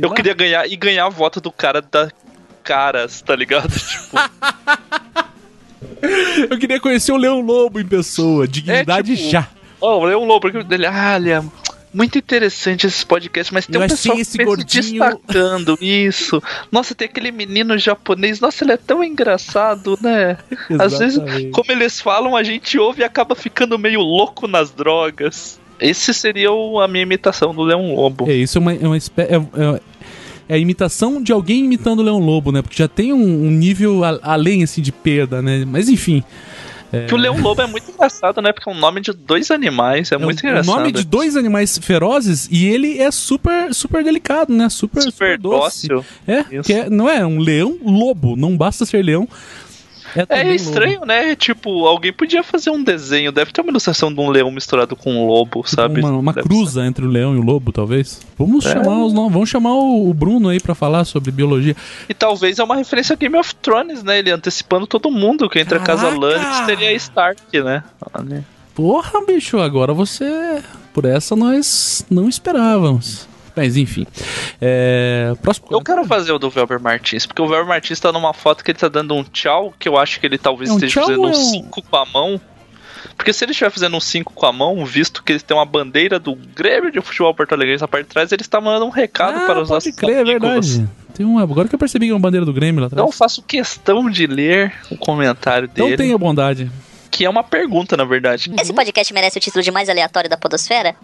Eu 0.00 0.10
lá- 0.10 0.14
queria 0.14 0.34
ganhar 0.34 0.70
e 0.70 0.76
ganhar 0.76 1.06
a 1.06 1.08
voto 1.08 1.40
do 1.40 1.50
cara 1.50 1.82
da 1.82 2.08
caras, 2.62 3.20
tá 3.20 3.34
ligado? 3.34 3.70
Tipo, 3.80 4.16
Eu 6.50 6.58
queria 6.58 6.80
conhecer 6.80 7.12
o 7.12 7.16
Leão 7.16 7.40
Lobo 7.40 7.80
em 7.80 7.86
pessoa. 7.86 8.46
Dignidade 8.46 9.12
É, 9.12 9.16
tipo, 9.16 9.30
já. 9.30 9.48
ó, 9.80 9.98
o 9.98 10.04
Leão 10.04 10.24
Lobo 10.24 10.50
dele, 10.64 10.86
ah, 10.86 11.12
olha, 11.14 11.44
muito 11.92 12.16
interessante 12.18 12.86
esse 12.86 13.04
podcast, 13.04 13.52
mas 13.52 13.66
tem 13.66 13.80
Eu 13.80 13.84
um 13.84 13.88
pessoal 13.88 14.14
que 14.16 14.22
esse 14.22 14.30
se 14.32 14.44
gordinho- 14.44 14.82
destacando, 14.82 15.78
isso. 15.80 16.42
Nossa, 16.70 16.94
tem 16.94 17.06
aquele 17.06 17.32
menino 17.32 17.76
japonês, 17.78 18.40
nossa, 18.40 18.62
ele 18.64 18.72
é 18.72 18.76
tão 18.76 19.02
engraçado, 19.02 19.98
né? 20.00 20.36
Às 20.78 20.98
vezes, 20.98 21.20
como 21.52 21.70
eles 21.72 22.00
falam, 22.00 22.36
a 22.36 22.42
gente 22.42 22.78
ouve 22.78 23.02
e 23.02 23.04
acaba 23.04 23.34
ficando 23.34 23.78
meio 23.78 24.00
louco 24.00 24.46
nas 24.46 24.70
drogas. 24.70 25.58
Esse 25.80 26.12
seria 26.14 26.52
o- 26.52 26.78
a 26.80 26.86
minha 26.86 27.02
imitação 27.02 27.54
do 27.54 27.62
Leão 27.62 27.94
Lobo. 27.94 28.30
É, 28.30 28.34
isso 28.34 28.58
é 28.58 28.60
uma, 28.60 28.74
é 28.74 28.86
uma 28.86 28.96
espé- 28.96 29.28
é, 29.30 29.36
é- 29.36 29.80
é 30.50 30.54
a 30.54 30.58
imitação 30.58 31.22
de 31.22 31.32
alguém 31.32 31.64
imitando 31.64 32.00
o 32.00 32.02
Leão 32.02 32.18
Lobo, 32.18 32.52
né? 32.52 32.60
Porque 32.60 32.76
já 32.76 32.86
tem 32.88 33.12
um, 33.12 33.46
um 33.46 33.50
nível 33.50 34.04
a- 34.04 34.18
além, 34.22 34.62
assim, 34.62 34.82
de 34.82 34.92
perda, 34.92 35.40
né? 35.40 35.64
Mas 35.66 35.88
enfim. 35.88 36.22
Que 37.06 37.14
o 37.14 37.16
Leão 37.16 37.40
Lobo 37.40 37.62
é 37.62 37.66
muito 37.66 37.90
engraçado, 37.90 38.42
né? 38.42 38.52
Porque 38.52 38.68
é 38.68 38.72
um 38.72 38.76
nome 38.78 39.00
de 39.00 39.12
dois 39.12 39.50
animais, 39.50 40.10
é, 40.10 40.18
muito 40.18 40.40
o, 40.42 40.44
o 40.46 40.48
engraçado. 40.48 40.76
nome 40.76 40.90
de 40.92 41.04
dois 41.04 41.36
animais 41.36 41.78
ferozes 41.78 42.48
e 42.50 42.66
ele 42.66 42.98
é 42.98 43.10
super, 43.10 43.72
super 43.74 44.02
delicado, 44.02 44.52
né? 44.52 44.68
Super, 44.68 45.00
super, 45.02 45.12
Super 45.12 45.38
doce. 45.38 45.88
dócil. 45.88 46.04
É, 46.26 46.40
Isso. 46.50 46.62
que 46.64 46.72
é- 46.72 46.90
não 46.90 47.08
é 47.08 47.24
um 47.24 47.38
leão 47.38 47.78
lobo, 47.82 48.34
não 48.36 48.56
basta 48.56 48.84
ser 48.84 49.04
leão. 49.04 49.28
É, 50.16 50.40
É 50.40 50.54
estranho, 50.54 50.94
lobo. 50.94 51.06
né? 51.06 51.34
Tipo, 51.36 51.86
alguém 51.86 52.12
podia 52.12 52.42
fazer 52.42 52.70
um 52.70 52.82
desenho, 52.82 53.30
deve 53.32 53.52
ter 53.52 53.60
uma 53.60 53.70
ilustração 53.70 54.12
de 54.12 54.20
um 54.20 54.28
leão 54.30 54.50
misturado 54.50 54.96
com 54.96 55.12
um 55.12 55.26
lobo, 55.26 55.62
sabe? 55.66 56.00
Uma, 56.00 56.10
uma 56.10 56.34
cruza 56.34 56.84
entre 56.86 57.04
o 57.04 57.08
leão 57.08 57.34
e 57.34 57.38
o 57.38 57.42
lobo, 57.42 57.72
talvez. 57.72 58.20
Vamos 58.38 58.66
É. 58.66 58.72
chamar 58.72 59.04
os 59.04 59.12
vamos 59.12 59.48
chamar 59.48 59.74
o, 59.74 60.12
Bruno 60.14 60.48
aí 60.48 60.60
pra 60.60 60.74
falar 60.74 61.04
sobre 61.04 61.30
biologia. 61.30 61.76
E 62.08 62.14
talvez 62.14 62.58
é 62.58 62.64
uma 62.64 62.76
referência 62.76 63.14
a 63.14 63.16
Game 63.16 63.36
of 63.36 63.54
Thrones, 63.56 64.02
né? 64.02 64.18
Ele 64.18 64.30
antecipando 64.30 64.86
todo 64.86 65.10
mundo 65.10 65.48
que 65.48 65.58
entre 65.58 65.76
a 65.76 65.80
casa 65.80 66.02
Caraca! 66.06 66.18
Lannister 66.20 66.66
teria 66.66 66.92
Stark, 66.94 67.60
né? 67.62 67.82
Porra, 68.74 69.24
bicho, 69.26 69.58
agora 69.58 69.92
você. 69.92 70.62
Por 70.92 71.04
essa 71.04 71.36
nós 71.36 72.04
não 72.10 72.28
esperávamos. 72.28 73.28
Mas 73.60 73.76
enfim. 73.76 74.06
É, 74.58 75.34
próximo 75.42 75.66
Eu 75.70 75.82
quero 75.82 76.02
fazer 76.06 76.32
o 76.32 76.38
do 76.38 76.48
Velber 76.48 76.80
Martins, 76.80 77.26
porque 77.26 77.42
o 77.42 77.46
Velber 77.46 77.66
Martins 77.66 78.00
tá 78.00 78.10
numa 78.10 78.32
foto 78.32 78.64
que 78.64 78.70
ele 78.70 78.78
tá 78.78 78.88
dando 78.88 79.14
um 79.14 79.22
tchau, 79.22 79.74
que 79.78 79.86
eu 79.86 79.98
acho 79.98 80.18
que 80.18 80.24
ele 80.26 80.38
talvez 80.38 80.70
É 80.70 80.72
um 80.72 80.76
esteja 80.76 81.02
fazendo 81.02 81.20
um 81.20 81.26
é 81.26 81.30
um- 81.30 81.34
5 81.34 81.82
com 81.82 81.96
a 81.96 82.06
mão. 82.06 82.40
Porque 83.18 83.34
se 83.34 83.44
ele 83.44 83.52
estiver 83.52 83.70
fazendo 83.70 83.94
um 83.94 84.00
5 84.00 84.32
com 84.32 84.46
a 84.46 84.52
mão, 84.52 84.82
visto 84.86 85.22
que 85.22 85.32
eles 85.32 85.42
têm 85.42 85.54
uma 85.54 85.66
bandeira 85.66 86.18
do 86.18 86.34
Grêmio 86.34 86.90
de 86.90 87.02
Futebol 87.02 87.34
Porto 87.34 87.52
Alegre 87.52 87.76
na 87.78 87.86
parte 87.86 88.06
de 88.06 88.12
trás, 88.12 88.32
ele 88.32 88.40
está 88.40 88.62
mandando 88.62 88.86
um 88.86 88.90
recado 88.90 89.40
ah, 89.42 89.46
para 89.46 89.60
os 89.60 89.68
nossos 89.68 89.94
crer, 89.94 90.10
é 90.16 90.20
amigos. 90.22 90.40
verdade. 90.76 90.88
Tem 91.12 91.26
uma, 91.26 91.42
agora 91.42 91.68
que 91.68 91.74
eu 91.74 91.78
percebi 91.78 92.06
que 92.06 92.12
é 92.12 92.14
uma 92.14 92.20
bandeira 92.20 92.46
do 92.46 92.52
Grêmio 92.52 92.80
lá 92.80 92.86
atrás. 92.86 93.06
Eu 93.06 93.12
faço 93.12 93.42
questão 93.42 94.08
de 94.08 94.26
ler 94.26 94.72
o 94.90 94.96
comentário 94.96 95.68
dele, 95.68 95.98
tenha 95.98 96.16
bondade. 96.16 96.70
Que 97.20 97.26
é 97.26 97.28
uma 97.28 97.44
pergunta, 97.44 97.98
na 97.98 98.04
verdade. 98.06 98.50
Esse 98.58 98.72
podcast 98.72 99.12
merece 99.12 99.36
o 99.36 99.40
título 99.42 99.62
de 99.62 99.70
mais 99.70 99.90
aleatório 99.90 100.30
da 100.30 100.38
podosfera? 100.38 100.96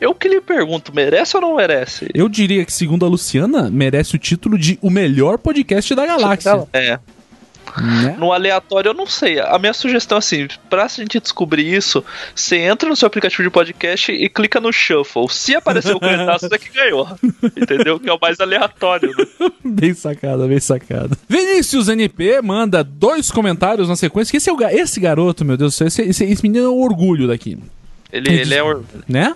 Eu 0.00 0.12
que 0.12 0.28
lhe 0.28 0.40
pergunto, 0.40 0.92
merece 0.92 1.36
ou 1.36 1.40
não 1.40 1.54
merece? 1.54 2.08
Eu 2.12 2.28
diria 2.28 2.64
que, 2.64 2.72
segundo 2.72 3.06
a 3.06 3.08
Luciana, 3.08 3.70
merece 3.70 4.16
o 4.16 4.18
título 4.18 4.58
de 4.58 4.80
o 4.82 4.90
melhor 4.90 5.38
podcast 5.38 5.94
da 5.94 6.04
galáxia. 6.04 6.66
É, 6.72 6.98
Né? 7.78 8.16
no 8.18 8.32
aleatório 8.32 8.90
eu 8.90 8.94
não 8.94 9.06
sei. 9.06 9.40
A 9.40 9.58
minha 9.58 9.72
sugestão 9.72 10.16
é 10.16 10.18
assim, 10.18 10.48
pra 10.68 10.86
gente 10.88 11.20
descobrir 11.20 11.72
isso, 11.72 12.04
você 12.34 12.56
entra 12.58 12.88
no 12.88 12.96
seu 12.96 13.06
aplicativo 13.06 13.42
de 13.42 13.50
podcast 13.50 14.12
e 14.12 14.28
clica 14.28 14.60
no 14.60 14.72
shuffle. 14.72 15.28
Se 15.28 15.54
aparecer 15.54 15.94
o 15.94 16.00
candidato, 16.00 16.48
você 16.48 16.58
que 16.58 16.70
ganhou. 16.70 17.08
Entendeu? 17.56 17.98
Que 17.98 18.08
é 18.08 18.12
o 18.12 18.18
mais 18.20 18.40
aleatório, 18.40 19.12
né? 19.16 19.50
Bem 19.64 19.94
sacada, 19.94 20.46
bem 20.46 20.58
sacada. 20.58 21.16
Vinícius 21.28 21.88
NP 21.88 22.40
manda 22.42 22.82
dois 22.82 23.30
comentários 23.30 23.88
na 23.88 23.96
sequência. 23.96 24.30
Que 24.30 24.38
esse, 24.38 24.50
é 24.50 24.52
o, 24.52 24.60
esse 24.62 24.98
garoto, 24.98 25.44
meu 25.44 25.56
Deus 25.56 25.74
do 25.74 25.76
céu, 25.76 25.86
esse, 25.86 26.02
esse, 26.02 26.24
esse 26.24 26.42
menino 26.42 26.66
é 26.66 26.68
o 26.68 26.80
orgulho 26.80 27.28
daqui, 27.28 27.56
Ele, 28.12 28.32
ele 28.40 28.54
é 28.54 28.62
o. 28.62 28.82
né? 29.08 29.34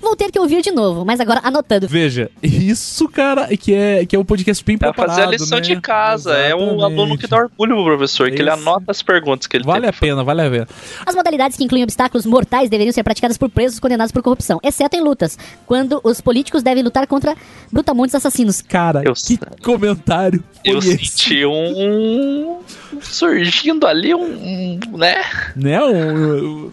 Vou 0.00 0.16
ter 0.16 0.30
que 0.32 0.38
ouvir 0.38 0.60
de 0.62 0.72
novo, 0.72 1.04
mas 1.04 1.20
agora 1.20 1.40
anotando. 1.44 1.86
Veja, 1.86 2.30
isso, 2.42 3.08
cara, 3.08 3.46
que 3.56 3.72
é, 3.72 4.04
que 4.04 4.16
é 4.16 4.18
um 4.18 4.24
podcast 4.24 4.64
bem 4.64 4.74
É 4.74 4.78
preparado, 4.78 5.10
fazer 5.10 5.22
a 5.22 5.26
lição 5.30 5.58
né? 5.58 5.62
de 5.62 5.80
casa. 5.80 6.34
É 6.34 6.54
um 6.54 6.74
Exatamente. 6.74 6.82
aluno 6.84 7.18
que 7.18 7.26
dá 7.28 7.36
orgulho 7.36 7.74
pro 7.76 7.84
professor, 7.84 8.30
que 8.30 8.42
ele 8.42 8.50
anota 8.50 8.86
as 8.90 9.02
perguntas 9.02 9.46
que 9.46 9.56
ele 9.56 9.64
Vale 9.64 9.82
tem 9.82 9.90
a 9.90 9.92
pena, 9.92 10.24
vale 10.24 10.42
a 10.42 10.50
pena. 10.50 10.68
As 11.06 11.14
modalidades 11.14 11.56
que 11.56 11.62
incluem 11.64 11.84
obstáculos 11.84 12.26
mortais 12.26 12.68
deveriam 12.68 12.92
ser 12.92 13.04
praticadas 13.04 13.38
por 13.38 13.48
presos 13.48 13.78
condenados 13.78 14.10
por 14.10 14.22
corrupção, 14.22 14.58
exceto 14.62 14.96
em 14.96 15.00
lutas, 15.00 15.38
quando 15.66 16.00
os 16.02 16.20
políticos 16.20 16.62
devem 16.62 16.82
lutar 16.82 17.06
contra 17.06 17.36
brutamontes 17.70 18.14
assassinos. 18.14 18.60
Cara, 18.62 19.02
Eu 19.04 19.14
que 19.14 19.20
sei. 19.20 19.38
comentário 19.62 20.42
foi 20.64 20.74
Eu 20.74 20.78
esse? 20.78 20.98
senti 20.98 21.44
um. 21.46 22.58
surgindo 23.00 23.86
ali 23.86 24.14
um. 24.14 24.22
um, 24.24 24.96
né? 24.96 25.22
Né? 25.54 25.80
O, 25.80 26.72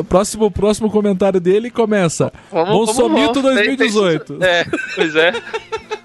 o 0.00 0.04
próximo, 0.04 0.50
próximo 0.58 0.90
comentário 0.90 1.38
dele 1.40 1.70
começa. 1.70 2.32
Bolsomito 2.50 3.40
vamos. 3.40 3.54
2018. 3.54 4.34
Pensa- 4.34 4.44
É, 4.46 4.64
pois 4.96 5.14
é. 5.14 5.32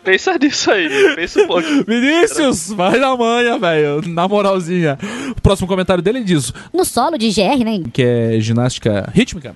Pensa 0.04 0.38
nisso 0.38 0.70
aí, 0.70 0.90
pensa 1.16 1.42
um 1.42 1.48
pouco. 1.48 1.68
Vinícius, 1.88 2.70
vai 2.72 3.00
na 3.00 3.16
manha, 3.18 3.58
velho. 3.58 4.02
Na 4.08 4.28
moralzinha. 4.28 4.98
O 5.36 5.42
próximo 5.42 5.68
comentário 5.68 6.04
dele 6.04 6.24
diz 6.24 6.54
No 6.74 6.86
solo 6.86 7.18
de 7.18 7.30
GR, 7.32 7.64
né, 7.64 7.82
que 7.92 8.04
é 8.04 8.40
ginástica 8.40 9.10
rítmica. 9.14 9.56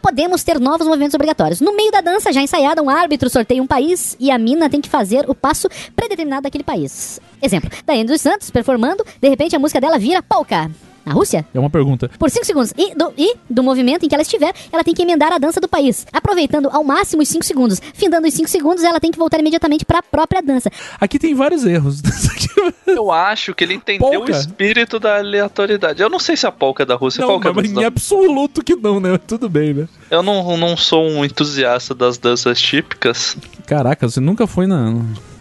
podemos 0.00 0.42
ter 0.42 0.58
novos 0.58 0.86
movimentos 0.86 1.14
obrigatórios. 1.14 1.60
No 1.60 1.76
meio 1.76 1.90
da 1.92 2.00
dança 2.00 2.32
já 2.32 2.40
ensaiada, 2.40 2.80
um 2.82 2.88
árbitro 2.88 3.28
sorteia 3.28 3.62
um 3.62 3.66
país 3.66 4.16
e 4.18 4.30
a 4.30 4.38
mina 4.38 4.70
tem 4.70 4.80
que 4.80 4.88
fazer 4.88 5.28
o 5.28 5.34
passo 5.34 5.68
predeterminado 5.94 6.42
daquele 6.44 6.64
país. 6.64 7.20
Exemplo, 7.42 7.68
Daiane 7.84 8.08
dos 8.08 8.20
Santos 8.22 8.48
performando, 8.50 9.04
de 9.20 9.28
repente 9.28 9.54
a 9.54 9.58
música 9.58 9.80
dela 9.80 9.98
vira 9.98 10.22
polka. 10.22 10.70
Na 11.10 11.14
Rússia? 11.14 11.44
É 11.52 11.58
uma 11.58 11.68
pergunta. 11.68 12.08
Por 12.16 12.30
5 12.30 12.46
segundos. 12.46 12.72
E 12.78 12.94
do, 12.94 13.12
e 13.18 13.34
do 13.48 13.64
movimento 13.64 14.06
em 14.06 14.08
que 14.08 14.14
ela 14.14 14.22
estiver, 14.22 14.54
ela 14.72 14.84
tem 14.84 14.94
que 14.94 15.02
emendar 15.02 15.32
a 15.32 15.38
dança 15.38 15.60
do 15.60 15.66
país. 15.66 16.06
Aproveitando 16.12 16.68
ao 16.70 16.84
máximo 16.84 17.20
os 17.20 17.28
5 17.28 17.44
segundos. 17.44 17.82
Findando 17.94 18.28
os 18.28 18.34
5 18.34 18.48
segundos, 18.48 18.84
ela 18.84 19.00
tem 19.00 19.10
que 19.10 19.18
voltar 19.18 19.40
imediatamente 19.40 19.84
para 19.84 19.98
a 19.98 20.02
própria 20.04 20.40
dança. 20.40 20.70
Aqui 21.00 21.18
tem 21.18 21.34
vários 21.34 21.66
erros. 21.66 22.00
Eu 22.86 23.10
acho 23.10 23.54
que 23.54 23.64
ele 23.64 23.74
entendeu 23.74 24.08
Polka? 24.08 24.32
o 24.32 24.36
espírito 24.36 25.00
da 25.00 25.18
aleatoriedade. 25.18 26.00
Eu 26.00 26.08
não 26.08 26.20
sei 26.20 26.36
se 26.36 26.46
a 26.46 26.52
polca 26.52 26.84
é 26.84 26.86
da 26.86 26.94
Rússia. 26.94 27.26
não, 27.26 27.40
que 27.40 27.48
é 27.48 27.50
a 27.50 27.54
mas 27.54 27.72
em 27.72 27.84
absoluto 27.84 28.62
que 28.62 28.76
não, 28.76 29.00
né? 29.00 29.18
Tudo 29.18 29.48
bem, 29.48 29.74
né? 29.74 29.88
Eu 30.10 30.22
não, 30.22 30.56
não 30.56 30.76
sou 30.76 31.08
um 31.08 31.24
entusiasta 31.24 31.94
das 31.94 32.18
danças 32.18 32.60
típicas. 32.60 33.36
Caraca, 33.66 34.08
você 34.08 34.20
nunca 34.20 34.46
foi 34.46 34.66
na. 34.66 34.94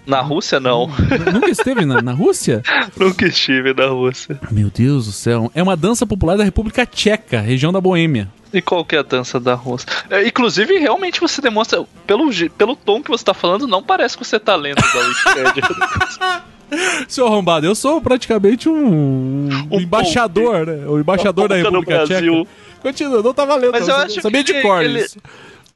Na 0.05 0.21
Rússia, 0.21 0.59
não. 0.59 0.87
nunca 1.31 1.49
esteve 1.51 1.85
na, 1.85 2.01
na 2.01 2.13
Rússia? 2.13 2.63
Nunca 2.97 3.27
estive 3.27 3.73
na 3.73 3.87
Rússia. 3.87 4.39
Meu 4.49 4.69
Deus 4.69 5.05
do 5.05 5.11
céu. 5.11 5.51
É 5.53 5.61
uma 5.61 5.77
dança 5.77 6.05
popular 6.05 6.35
da 6.37 6.43
República 6.43 6.85
Tcheca, 6.85 7.39
região 7.41 7.71
da 7.71 7.79
Boêmia. 7.79 8.27
E 8.51 8.61
qual 8.61 8.83
que 8.83 8.95
é 8.95 8.99
a 8.99 9.03
dança 9.03 9.39
da 9.39 9.53
Rússia? 9.53 9.87
É, 10.09 10.25
inclusive, 10.27 10.79
realmente 10.79 11.19
você 11.21 11.39
demonstra, 11.41 11.85
pelo, 12.07 12.29
pelo 12.57 12.75
tom 12.75 13.03
que 13.03 13.09
você 13.11 13.23
tá 13.23 13.33
falando, 13.35 13.67
não 13.67 13.83
parece 13.83 14.17
que 14.17 14.25
você 14.25 14.39
tá 14.39 14.55
lendo 14.55 14.77
da 14.81 14.99
Wikipédia. 14.99 16.43
Seu 17.07 17.25
arrombado, 17.27 17.65
eu 17.65 17.73
sou 17.75 17.99
praticamente 18.01 18.69
um, 18.69 19.49
um 19.71 19.79
embaixador, 19.79 20.65
né? 20.67 20.85
O 20.87 20.99
embaixador 20.99 21.47
da 21.47 21.55
Polka 21.55 21.71
no 21.71 21.79
República. 21.79 22.05
Tcheca. 22.19 22.47
Continua, 22.81 23.21
não 23.23 23.33
tava 23.33 23.55
lendo. 23.55 23.71
Mas 23.71 23.87
eu 23.87 23.95
sabia- 23.95 24.05
acho 24.05 24.21
sabia 24.21 24.43
que 24.43 24.53
de 24.53 24.61
cor 24.61 24.83
ele- 24.83 24.99
isso. 25.01 25.17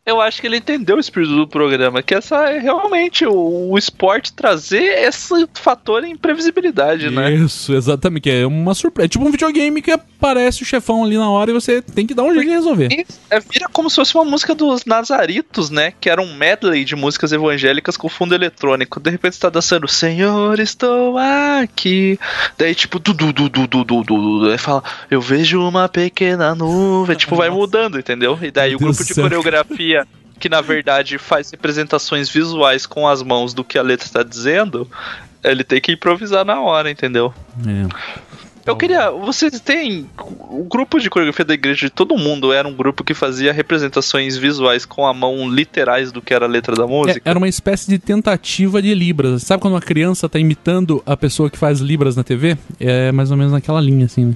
Eu 0.06 0.20
acho 0.20 0.42
que 0.42 0.48
ele 0.48 0.58
entendeu 0.58 0.98
o 0.98 1.00
espírito 1.00 1.34
do 1.34 1.48
programa, 1.48 2.04
que 2.04 2.14
essa 2.14 2.50
é 2.50 2.60
realmente 2.60 3.26
o, 3.26 3.72
o 3.72 3.78
esporte 3.78 4.34
trazer 4.34 4.84
esse 5.00 5.48
fator 5.54 6.04
imprevisibilidade, 6.04 7.10
né? 7.10 7.34
Isso, 7.34 7.74
exatamente. 7.74 8.24
que 8.24 8.30
É 8.30 8.46
uma 8.46 8.74
surpresa. 8.74 9.06
É 9.06 9.08
tipo 9.08 9.26
um 9.26 9.32
videogame 9.32 9.82
que 9.82 9.92
aparece 9.92 10.62
o 10.62 10.66
chefão 10.66 11.06
ali 11.06 11.18
na 11.18 11.30
hora 11.30 11.52
e 11.52 11.54
você 11.54 11.82
tem 11.82 12.06
que 12.06 12.14
dar 12.14 12.24
um 12.24 12.34
jeito 12.34 12.48
de 12.48 12.54
resolver. 12.54 13.06
É, 13.30 13.40
vira 13.40 13.70
como 13.72 13.90
se 13.90 13.96
fosse 13.96 14.14
uma 14.16 14.26
música 14.26 14.54
dos 14.54 14.84
Nazaritos, 14.84 15.70
né? 15.70 15.94
Que 16.02 16.10
era 16.10 16.22
um 16.22 16.36
medley 16.36 16.84
de 16.84 16.98
músicas 16.98 17.32
evangélicas 17.32 17.96
com 17.96 18.10
fundo 18.10 18.36
eletrônico. 18.36 19.00
De 19.00 19.10
repente 19.10 19.36
você 19.36 19.42
tá 19.42 19.50
dançando, 19.50 19.88
Senhor, 19.88 20.60
estou 20.60 21.18
aqui. 21.18 22.20
Daí, 22.58 22.76
tipo, 22.76 23.00
du, 23.00 23.14
du, 23.14 23.32
du, 23.32 23.48
du, 23.48 23.68
du, 23.68 23.84
du, 23.86 24.04
du. 24.04 24.50
Aí 24.52 24.58
fala, 24.58 24.84
eu 25.10 25.22
vejo 25.22 25.62
uma 25.62 25.88
pequena 25.88 26.54
nuvem. 26.54 27.16
Tipo, 27.16 27.38
vai 27.38 27.50
mudando, 27.50 27.98
entendeu? 27.98 28.38
E 28.42 28.52
daí 28.52 28.72
Meu 28.72 28.80
o 28.80 28.82
grupo 28.82 29.02
de 29.02 29.14
céu. 29.14 29.24
coreografia. 29.24 29.93
Que 30.40 30.50
na 30.50 30.62
verdade 30.62 31.18
faz 31.18 31.52
representações 31.52 32.30
visuais 32.30 32.86
com 32.86 33.08
as 33.08 33.22
mãos 33.24 33.54
do 33.54 33.64
que 33.64 33.78
a 33.78 33.82
letra 33.82 34.06
está 34.06 34.24
dizendo, 34.24 34.90
ele 35.44 35.64
tem 35.64 35.80
que 35.80 35.92
improvisar 35.94 36.44
na 36.44 36.60
hora, 36.60 36.90
entendeu? 36.92 37.34
É. 37.66 38.24
Eu 38.66 38.78
queria. 38.78 39.12
Vocês 39.12 39.60
têm. 39.60 40.10
O 40.18 40.64
grupo 40.64 40.98
de 40.98 41.10
coreografia 41.10 41.44
da 41.44 41.54
igreja 41.54 41.88
de 41.88 41.90
todo 41.90 42.18
mundo 42.18 42.54
era 42.54 42.66
um 42.66 42.74
grupo 42.74 43.04
que 43.04 43.14
fazia 43.14 43.52
representações 43.52 44.38
visuais 44.38 44.86
com 44.86 45.06
a 45.06 45.14
mão 45.14 45.50
literais 45.50 46.14
do 46.14 46.22
que 46.22 46.34
era 46.34 46.46
a 46.46 46.48
letra 46.48 46.74
da 46.74 46.84
É, 46.84 46.88
música? 46.88 47.22
era 47.30 47.38
uma 47.38 47.50
espécie 47.50 47.90
de 47.90 48.00
tentativa 48.00 48.82
de 48.82 48.94
Libras. 48.96 49.44
Sabe 49.44 49.62
quando 49.62 49.74
uma 49.74 49.82
criança 49.82 50.30
tá 50.30 50.40
imitando 50.40 51.04
a 51.06 51.18
pessoa 51.18 51.50
que 51.50 51.58
faz 51.58 51.80
Libras 51.82 52.16
na 52.16 52.24
TV? 52.24 52.58
É 52.80 53.12
mais 53.12 53.32
ou 53.32 53.38
menos 53.38 53.52
naquela 53.52 53.82
linha, 53.82 54.06
assim, 54.06 54.26
né? 54.28 54.36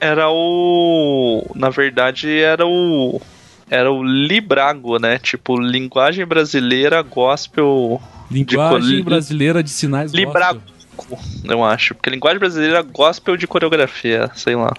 Era 0.00 0.28
o. 0.30 1.44
Na 1.56 1.68
verdade, 1.70 2.30
era 2.38 2.64
o. 2.64 3.20
Era 3.70 3.90
o 3.92 4.02
Librago, 4.02 4.98
né? 4.98 5.18
Tipo, 5.18 5.60
linguagem 5.60 6.24
brasileira 6.24 7.02
gospel. 7.02 8.00
Linguagem 8.30 8.96
de 8.96 9.02
brasileira 9.02 9.62
de 9.62 9.70
sinais 9.70 10.12
Librago, 10.12 10.60
gospel. 10.96 11.18
eu 11.50 11.64
acho. 11.64 11.94
Porque 11.94 12.10
linguagem 12.10 12.38
brasileira 12.38 12.82
gospel 12.82 13.36
de 13.36 13.46
coreografia, 13.46 14.30
sei 14.34 14.54
lá. 14.54 14.72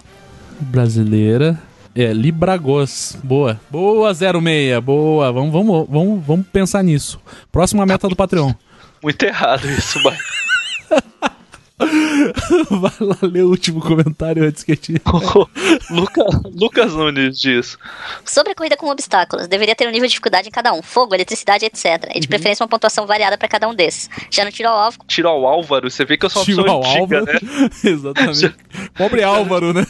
Brasileira. 0.60 1.60
É, 1.96 2.14
Libragos. 2.14 3.18
Boa. 3.24 3.60
Boa, 3.70 4.14
06. 4.14 4.80
Boa. 4.84 5.32
Vamos, 5.32 5.52
vamos, 5.52 5.88
vamos, 5.90 6.26
vamos 6.26 6.48
pensar 6.48 6.84
nisso. 6.84 7.20
Próxima 7.52 7.86
meta 7.86 8.08
do 8.08 8.16
Patreon. 8.16 8.54
Muito 9.02 9.24
errado 9.24 9.68
isso, 9.70 10.02
vai. 10.04 10.18
Vai 12.70 12.94
lá 13.00 13.18
ler 13.22 13.44
o 13.44 13.50
último 13.50 13.82
comentário 13.82 14.44
antes 14.44 14.64
que 14.64 14.72
a 14.72 14.76
gente... 14.76 15.02
Luca, 15.90 16.24
Lucas 16.54 16.94
Nunes 16.94 17.40
diz. 17.40 17.78
Sobre 18.26 18.52
a 18.52 18.56
corrida 18.56 18.78
com 18.78 18.88
obstáculos, 18.88 19.48
deveria 19.48 19.76
ter 19.76 19.88
um 19.88 19.92
nível 19.92 20.08
de 20.08 20.12
dificuldade 20.12 20.48
em 20.48 20.52
cada 20.52 20.74
um: 20.74 20.82
fogo, 20.82 21.16
eletricidade, 21.16 21.66
etc. 21.66 22.12
E 22.14 22.20
de 22.20 22.28
preferência 22.28 22.64
uma 22.64 22.70
pontuação 22.70 23.06
variada 23.06 23.38
para 23.38 23.48
cada 23.48 23.68
um 23.68 23.74
desses. 23.74 24.10
Já 24.30 24.46
no 24.46 24.52
tiro 24.52 24.70
ao 24.70 24.78
alvo, 24.78 25.00
Tiro 25.08 25.28
ao 25.28 25.46
Álvaro, 25.46 25.90
você 25.90 26.06
vê 26.06 26.18
que 26.18 26.26
eu 26.26 26.30
sou 26.30 26.42
uma 26.42 26.46
Tiro 26.46 26.64
pessoa 26.64 26.86
ao 26.86 26.92
antiga, 26.92 27.20
Álvaro. 27.20 27.40
né? 27.46 27.70
Exatamente. 27.84 28.56
Pobre 28.96 29.24
Álvaro, 29.24 29.74
né? 29.74 29.86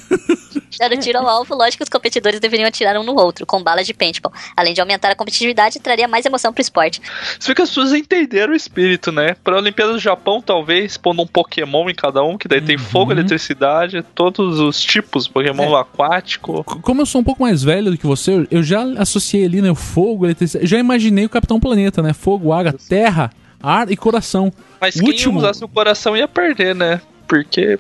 já 0.69 0.87
no 0.87 0.97
tiro 0.97 1.19
ao 1.19 1.27
alvo, 1.27 1.55
lógico 1.55 1.77
que 1.77 1.83
os 1.83 1.89
competidores 1.89 2.39
deveriam 2.39 2.67
atirar 2.67 2.97
um 2.97 3.03
no 3.03 3.15
outro, 3.15 3.45
com 3.45 3.61
balas 3.61 3.85
de 3.85 3.93
paintball. 3.93 4.31
Além 4.55 4.73
de 4.73 4.81
aumentar 4.81 5.11
a 5.11 5.15
competitividade, 5.15 5.79
traria 5.79 6.07
mais 6.07 6.25
emoção 6.25 6.53
pro 6.53 6.61
esporte. 6.61 7.01
Você 7.39 7.49
vê 7.49 7.55
que 7.55 7.61
as 7.61 7.69
pessoas 7.69 7.93
entenderam 7.93 8.53
o 8.53 8.55
espírito, 8.55 9.11
né? 9.11 9.35
Pra 9.43 9.57
Olimpíada 9.57 9.93
do 9.93 9.99
Japão, 9.99 10.41
talvez, 10.41 10.97
pondo 10.97 11.21
um 11.21 11.27
Pokémon 11.27 11.89
em 11.89 11.95
cada 11.95 12.18
um, 12.21 12.37
que 12.37 12.47
daí 12.47 12.61
tem 12.61 12.77
fogo, 12.77 13.11
eletricidade, 13.11 14.03
todos 14.15 14.59
os 14.59 14.81
tipos, 14.81 15.27
Pokémon 15.27 15.75
aquático. 15.75 16.63
Como 16.63 17.01
eu 17.01 17.05
sou 17.05 17.21
um 17.21 17.23
pouco 17.23 17.43
mais 17.43 17.63
velho 17.63 17.91
do 17.91 17.97
que 17.97 18.05
você, 18.07 18.47
eu 18.51 18.61
já 18.63 18.83
associei 18.97 19.45
ali, 19.45 19.61
né? 19.61 19.69
O 19.71 19.75
fogo, 19.75 20.25
eletricidade. 20.25 20.67
Já 20.67 20.77
imaginei 20.77 21.25
o 21.25 21.29
Capitão 21.29 21.59
Planeta, 21.59 22.01
né? 22.01 22.13
Fogo, 22.13 22.51
água, 22.53 22.73
terra, 22.87 23.31
ar 23.61 23.91
e 23.91 23.97
coração. 23.97 24.51
Mas 24.79 24.95
O 24.95 24.99
quem 24.99 25.09
último- 25.09 25.37
usasse 25.39 25.63
o 25.63 25.67
coração 25.67 26.15
ia 26.15 26.27
perder, 26.27 26.73
né? 26.75 27.01
Porque 27.27 27.77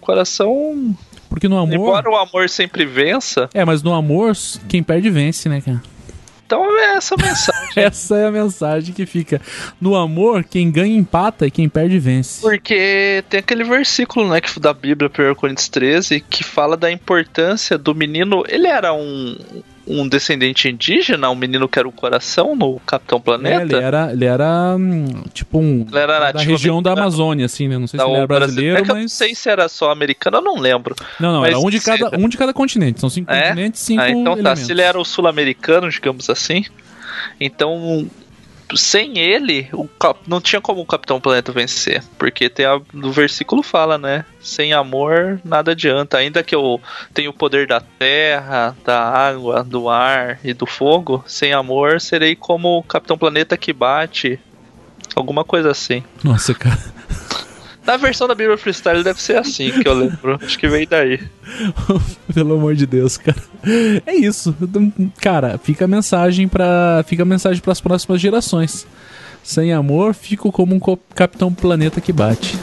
coração. 0.00 0.94
Porque 1.28 1.48
no 1.48 1.56
amor. 1.58 1.74
Embora 1.74 2.10
o 2.10 2.16
amor 2.16 2.48
sempre 2.50 2.84
vença, 2.84 3.48
É, 3.54 3.64
mas 3.64 3.82
no 3.82 3.94
amor, 3.94 4.32
quem 4.68 4.82
perde 4.82 5.08
vence, 5.08 5.48
né, 5.48 5.60
cara? 5.60 5.82
Então 6.52 6.78
é 6.78 6.96
essa 6.96 7.14
a 7.14 7.18
mensagem. 7.18 7.62
Essa 7.74 8.16
é 8.16 8.26
a 8.26 8.30
mensagem 8.30 8.94
que 8.94 9.06
fica. 9.06 9.40
No 9.80 9.96
amor, 9.96 10.44
quem 10.44 10.70
ganha 10.70 10.94
empata 10.94 11.46
e 11.46 11.50
quem 11.50 11.66
perde 11.66 11.98
vence. 11.98 12.42
Porque 12.42 13.24
tem 13.30 13.40
aquele 13.40 13.64
versículo, 13.64 14.28
né, 14.28 14.42
que 14.42 14.60
da 14.60 14.74
Bíblia, 14.74 15.10
1 15.10 15.34
Coríntios 15.34 15.70
13, 15.70 16.20
que 16.20 16.44
fala 16.44 16.76
da 16.76 16.92
importância 16.92 17.78
do 17.78 17.94
menino. 17.94 18.44
Ele 18.46 18.66
era 18.66 18.92
um, 18.92 19.38
um 19.86 20.06
descendente 20.06 20.68
indígena, 20.68 21.28
um 21.28 21.34
menino 21.34 21.68
que 21.68 21.78
era 21.78 21.88
o 21.88 21.92
coração 21.92 22.54
no 22.54 22.78
Capitão 22.80 23.18
É, 23.18 23.20
ele 23.20 23.24
Planeta. 23.24 23.76
era, 23.76 24.12
ele 24.12 24.24
era 24.24 24.76
hum, 24.78 25.24
tipo 25.34 25.58
um. 25.58 25.84
Ele 25.88 25.98
era 25.98 26.30
da 26.32 26.40
região 26.40 26.80
da. 26.82 26.92
Amazônia, 26.92 27.46
assim, 27.46 27.66
né? 27.68 27.76
Não 27.78 27.86
sei 27.86 27.98
se 27.98 28.06
ele 28.06 28.14
era 28.16 28.26
Brasi- 28.26 28.40
brasileiro, 28.46 28.78
é 28.78 28.82
que 28.82 28.90
eu 28.90 28.94
não 28.94 29.02
mas. 29.02 29.12
sei 29.12 29.34
se 29.34 29.48
era 29.48 29.68
só 29.68 29.90
americano, 29.90 30.36
eu 30.36 30.42
não 30.42 30.56
lembro. 30.58 30.94
Não, 31.18 31.32
não, 31.32 31.40
mas 31.40 31.50
era 31.50 31.58
um 31.58 31.68
de, 31.70 31.80
se- 31.80 31.86
cada, 31.86 32.16
um 32.16 32.28
de 32.28 32.36
cada 32.36 32.52
continente. 32.52 33.00
São 33.00 33.10
cinco 33.10 33.32
É? 33.32 33.48
continentes, 33.48 33.80
cinco 33.80 34.02
Ah, 34.02 34.10
então 34.10 34.24
tá. 34.34 34.40
elementos. 34.40 34.62
Se 34.66 34.72
ele 34.72 34.82
era 34.82 34.98
o 35.00 35.04
sul-americano, 35.04 35.90
digamos 35.90 36.30
assim, 36.30 36.64
então 37.40 38.06
sem 38.76 39.18
ele, 39.18 39.68
o 39.72 39.86
cap- 39.86 40.20
não 40.26 40.40
tinha 40.40 40.60
como 40.60 40.80
o 40.80 40.86
Capitão 40.86 41.20
Planeta 41.20 41.52
vencer. 41.52 42.02
Porque 42.18 42.48
tem 42.48 42.66
a, 42.66 42.80
versículo 43.10 43.62
fala, 43.62 43.98
né? 43.98 44.24
Sem 44.40 44.72
amor, 44.72 45.40
nada 45.44 45.72
adianta. 45.72 46.18
Ainda 46.18 46.42
que 46.42 46.54
eu 46.54 46.80
tenha 47.14 47.30
o 47.30 47.34
poder 47.34 47.66
da 47.66 47.80
terra, 47.80 48.76
da 48.84 49.00
água, 49.02 49.62
do 49.62 49.88
ar 49.88 50.38
e 50.44 50.52
do 50.52 50.66
fogo, 50.66 51.22
sem 51.26 51.52
amor, 51.52 52.00
serei 52.00 52.34
como 52.34 52.78
o 52.78 52.82
Capitão 52.82 53.18
Planeta 53.18 53.56
que 53.56 53.72
bate. 53.72 54.38
Alguma 55.14 55.44
coisa 55.44 55.70
assim. 55.70 56.02
Nossa, 56.24 56.54
cara. 56.54 56.78
Na 57.84 57.96
versão 57.96 58.28
da 58.28 58.34
Bíblia 58.34 58.56
Freestyle 58.56 59.02
deve 59.02 59.20
ser 59.20 59.36
assim 59.36 59.70
que 59.70 59.88
eu 59.88 59.94
lembro. 59.94 60.38
Acho 60.42 60.58
que 60.58 60.68
veio 60.68 60.86
daí. 60.86 61.20
Pelo 62.32 62.54
amor 62.54 62.74
de 62.74 62.86
Deus, 62.86 63.16
cara. 63.16 63.42
É 64.06 64.14
isso. 64.14 64.54
Cara, 65.20 65.58
fica 65.58 65.84
a 65.84 65.88
mensagem 65.88 66.46
para 66.46 67.04
fica 67.06 67.22
a 67.22 67.26
mensagem 67.26 67.60
para 67.60 67.72
as 67.72 67.80
próximas 67.80 68.20
gerações. 68.20 68.86
Sem 69.42 69.72
amor, 69.72 70.14
fico 70.14 70.52
como 70.52 70.74
um 70.74 70.80
Capitão 71.14 71.52
Planeta 71.52 72.00
que 72.00 72.12
bate. 72.12 72.56